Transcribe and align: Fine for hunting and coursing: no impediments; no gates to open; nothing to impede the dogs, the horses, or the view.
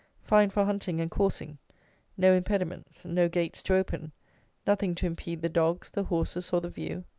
Fine 0.23 0.49
for 0.49 0.65
hunting 0.65 0.99
and 0.99 1.11
coursing: 1.11 1.59
no 2.17 2.33
impediments; 2.33 3.05
no 3.05 3.29
gates 3.29 3.61
to 3.61 3.75
open; 3.75 4.11
nothing 4.65 4.95
to 4.95 5.05
impede 5.05 5.43
the 5.43 5.47
dogs, 5.47 5.91
the 5.91 6.05
horses, 6.05 6.51
or 6.51 6.59
the 6.59 6.71
view. 6.71 7.03